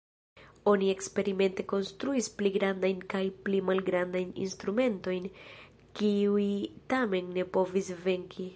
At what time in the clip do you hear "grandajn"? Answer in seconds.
2.55-3.03